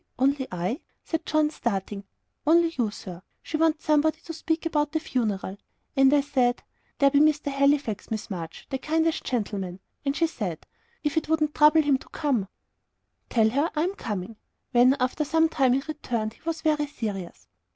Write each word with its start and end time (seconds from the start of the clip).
only 0.17 0.47
I?" 0.51 0.79
said 1.03 1.27
John, 1.27 1.51
starting. 1.51 2.05
"Only 2.47 2.73
you, 2.75 2.89
sir. 2.89 3.21
She 3.43 3.55
wants 3.55 3.85
somebody 3.85 4.17
to 4.21 4.33
speak 4.33 4.61
to 4.63 4.69
about 4.69 4.93
the 4.93 4.99
funeral 4.99 5.57
and 5.95 6.11
I 6.11 6.21
said, 6.21 6.63
'There 6.97 7.11
be 7.11 7.19
Mr. 7.19 7.51
Halifax, 7.51 8.09
Miss 8.09 8.27
March, 8.31 8.65
the 8.71 8.79
kindest 8.79 9.23
gentleman'; 9.23 9.79
and 10.03 10.15
she 10.15 10.25
said, 10.25 10.65
'if 11.03 11.17
it 11.17 11.29
wouldn't 11.29 11.53
trouble 11.53 11.83
him 11.83 11.99
to 11.99 12.09
come'" 12.09 12.47
"Tell 13.29 13.51
her 13.51 13.69
I 13.75 13.83
am 13.83 13.93
coming." 13.93 14.37
When, 14.71 14.95
after 14.99 15.23
some 15.23 15.47
time, 15.49 15.73
he 15.73 15.83
returned, 15.87 16.33
he 16.33 16.41
was 16.45 16.61
very 16.63 16.87
serious. 16.87 17.45